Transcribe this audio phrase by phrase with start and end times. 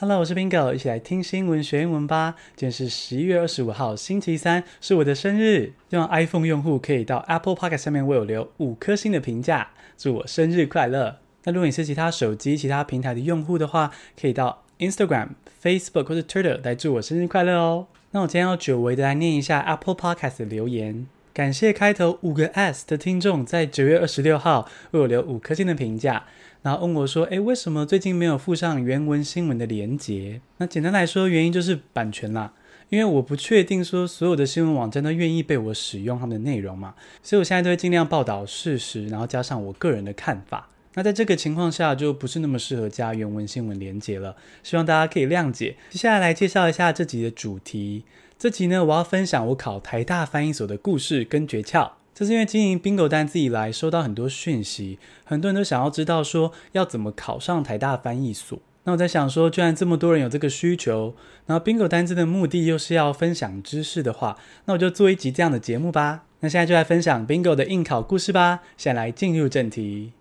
[0.00, 2.34] Hello，我是 Bingo，一起来听新闻学英文吧。
[2.56, 5.72] 今天是十一月二十五号，星期三，是我的生日。
[5.88, 11.18] 希望 iPhone 用户可以到 Apple Podcast 上面为我留五颗星的评价，祝我生日快乐。
[11.44, 15.28] 那如果你是其他手机、其他平台的用户的话，可以到 Instagram、
[15.62, 17.86] Facebook 或者 Twitter 来祝我生日快乐哦。
[18.10, 26.26] 那我今天要久违的来念一下 Apple Podcast 的留言，感谢开头五个 S 的听众在九月二十六号为我留五颗星的评价。
[26.62, 30.40] 然后问我说：“诶，为什么最近没有附上原文新闻的连结？
[30.58, 32.52] 那简单来说，原因就是版权啦。
[32.88, 40.68] 因为我不确定说所有的新闻网站都愿意被我使用他们的内容嘛，所以我现在都会尽量报道事实，然后加上我个人的看法。
[40.94, 44.36] 那在这个情况下，就不是那么适合加原文新闻连接了。
[44.62, 45.74] 希望大家可以谅解。
[45.90, 48.04] 接下来介绍一下这集的主题。
[48.44, 58.58] 这集呢，我要分享我考台大翻译所的故事跟诀窍。”这是因为经营 Bingo 单字以来，收到很多讯息，很多人都想要知道说要怎么考上台大翻译所。
[58.82, 61.14] 那我在想说，居然这么多人有这个需求，
[61.46, 66.26] 然后 Bingo 单字的目的又是要分享知识的话，那我就做一集这样的节目吧。
[66.40, 68.60] 那现在就来分享 Bingo 的应考故事吧。
[68.76, 70.12] 先来进入正题。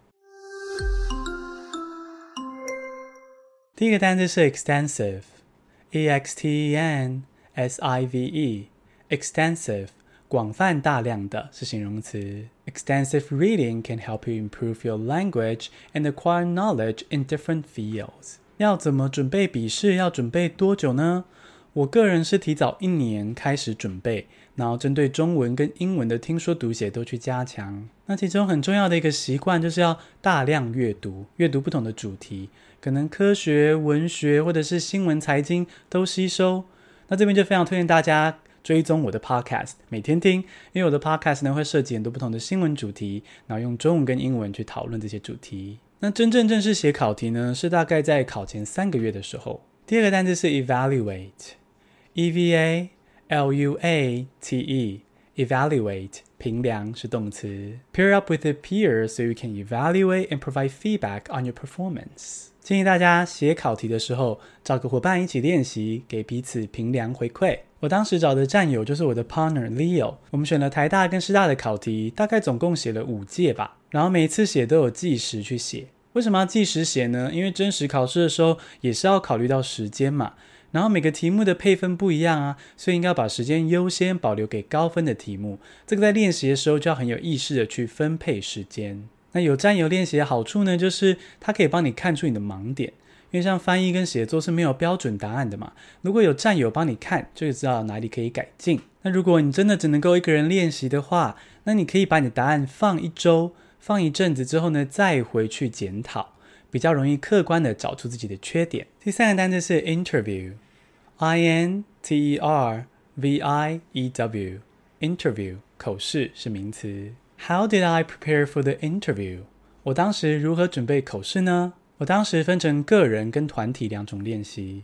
[3.76, 7.24] 第一个单字是 extensive，e x t e n
[7.56, 9.88] s i v e，extensive。
[10.28, 12.46] 广泛大量的是形容词。
[12.66, 18.38] Extensive reading can help you improve your language and acquire knowledge in different fields。
[18.58, 19.94] 要怎么准备笔试？
[19.94, 21.26] 要准备多久呢？
[21.74, 27.88] 我个人是提早一年开始准备，然后针对中文跟英文的听说读写都去加强。
[28.08, 32.50] 那其中很重要的一个习惯就是要大量阅读，阅读不同的主题，
[32.82, 36.66] 可能科学、文学或者是新闻财经都吸收。
[37.14, 38.40] 那这边就非常推荐大家。
[38.64, 45.78] 追踪我的 podcast，每天听，因为我的 podcast 呢会涉及很多不同的新闻主题，然后用中文跟英文去讨论这些主题。
[46.00, 49.62] 那真正正式写考题呢，是大概在考前三个月的时候。
[49.86, 52.90] 第二个单词是 evaluate，e v a
[53.28, 57.80] l u a t e，evaluate 评量是动词。
[57.94, 62.48] Pair up with a peer so you can evaluate and provide feedback on your performance。
[62.60, 67.60] 建议大家写考题的时候，找个伙伴一起练习，给彼此评量回馈。
[67.80, 73.78] 我当时找的战友就是我的 partner Leo，我们选了台大跟师大的考题，大概总共写了五届吧。
[73.90, 75.88] 然后每一次写都有计时去写。
[76.12, 77.32] 为什么要计时写呢？
[77.34, 80.34] 因为真实考试的时候也是要考虑到时间嘛。
[80.74, 85.60] 然后每个题目的配分不一样啊，所以应该要把时间优先保留给高分的题目。
[85.88, 89.08] 这个在练习的时候就要很有意识的去分配时间。
[89.32, 92.92] 那有战友练习的好处呢，就是它可以帮你看出你的盲点。
[93.32, 98.80] 因为像翻译跟写作是没有标准答案的嘛，如果有战友帮你看，就知道哪里可以改进。
[99.02, 106.33] 那如果你真的只能够一个人练习的话，那你可以把你的答案放一周，放一阵子之后呢，再回去检讨，
[106.74, 108.88] 比较容易客观的找出自己的缺点。
[109.00, 117.14] 第三个单词是 interview，I N T E R V I E W，interview 口试是名词。
[117.48, 119.42] How did I prepare for the interview？
[119.84, 121.74] 我当时如何准备口试呢？
[122.00, 124.82] 我当时分成个人跟团体两种练习。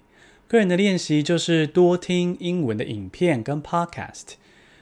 [0.48, 4.34] 个人的练习就是多听英文的影片跟 podcast。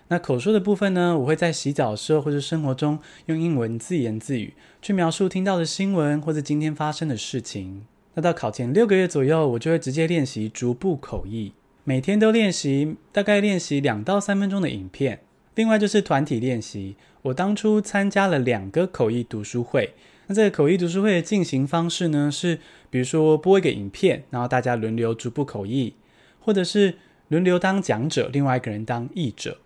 [0.09, 7.85] 那口说的部分呢，我会在洗澡的时候或者生活中用英文自言自语去描述听到的新闻或者今天发生的事情。
[8.13, 11.51] 那到考前六个月左右，我就会直接练习逐步口译，
[11.83, 15.19] 每天都练习，大概练习两到三分钟的影片。
[15.55, 19.93] 另外就是团体练习，我当初参加了两个口译读书会。
[20.27, 25.93] 那这个口译读书会的进行方式呢，是比如说播一个影片，然后大家轮流逐步口译，
[26.39, 26.95] 或者是
[27.27, 29.57] 轮流当讲者，另外一个人当译者。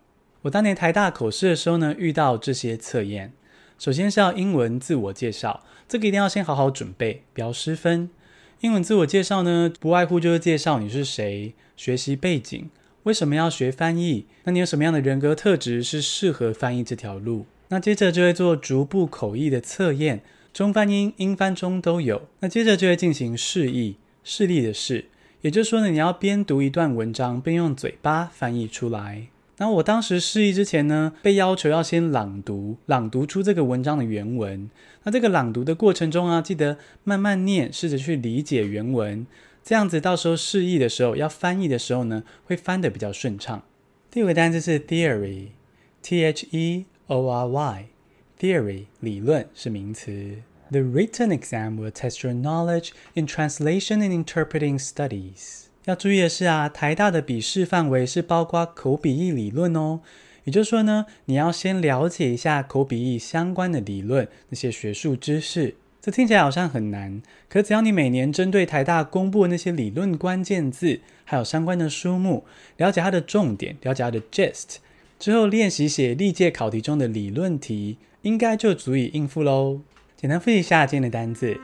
[0.43, 3.33] 我当年台大口试的时候呢，遇到这些测验。
[3.79, 8.11] 首先是要英文自我介绍，这个一定要先好好准备，不要失分。
[8.59, 12.69] 英文自我介绍呢，不外乎就是介绍你是谁、学习背景、
[13.03, 17.45] 为什么要学翻译，那你有什么样的人格特质是适合翻译这条路。
[17.69, 22.23] 那接着就会做逐步口译的测验，中翻英、英翻中都有。
[22.39, 25.05] 那接着就会进行试译，试例的试，
[25.41, 29.27] 也就是说呢，你要边读一段文章，边用嘴巴翻译出来。
[29.57, 34.69] 那我当时试译之前呢，被要求要先朗读，朗读出这个文章的原文。
[35.03, 39.27] 那这个朗读的过程中啊，记得慢慢念，试着去理解原文，
[39.69, 43.61] 这样子到时候试译的时候，要翻译的时候呢，会翻得比较顺畅。
[44.09, 50.37] 第五个单词是 theory，T H E O R Y，theory 理论是名词。
[50.71, 55.65] The written exam will test your knowledge in translation and interpreting studies。
[55.85, 59.99] 要注意的是啊，台大的笔试范围是包括口笔译理论哦。
[60.45, 65.75] 也就是说呢，你要先了解一下口笔译相关的理论，那些学术知识。
[66.11, 72.45] 听起来好像很难，可只要你每年针对台大公布的那些理论关键字，还有相关的书目，
[72.77, 74.77] 了解它的重点，了解它的 gist，
[75.17, 79.81] 之后练习写历届考题中的理论题，应该就足以应付喽。
[80.15, 81.57] 简单复习一下今天的单字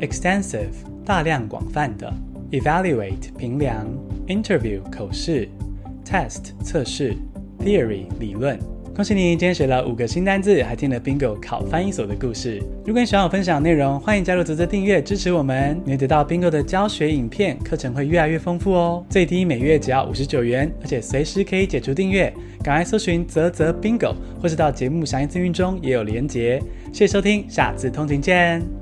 [0.00, 0.68] ：extensive
[1.04, 2.12] 大量广泛的
[2.52, 3.86] ，evaluate 评量
[4.26, 5.48] ，interview 口试
[6.04, 7.16] ，test 测试
[7.58, 8.58] ，theory 理论。
[8.98, 12.60] 恭喜你，今天学了五个新单字，还听了 Bingo 考翻译所的故事。
[12.84, 19.06] 如果你喜欢我分享的内容，欢迎加入泽泽订阅支持我们，你会得到 Bingo 的教学影片，课程会越来越丰富哦。
[19.08, 22.34] 最低每月只要五十九元，而且随时可以解除订阅。
[22.60, 26.60] 赶快搜寻泽泽 Bingo，或是到节目详细资讯中也有连结。
[26.92, 28.77] 谢谢收听，下次通勤见。